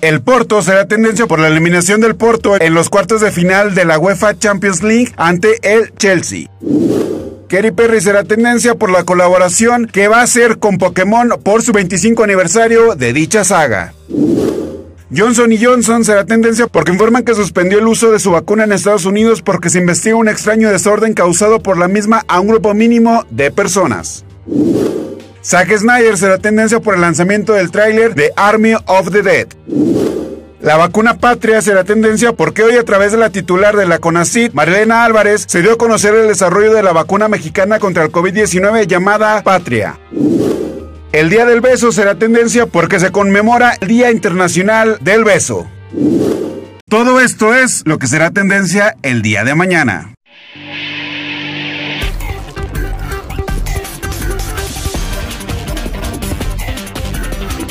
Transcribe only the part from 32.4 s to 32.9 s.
hoy a